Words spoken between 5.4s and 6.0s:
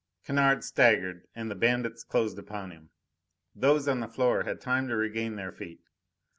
feet.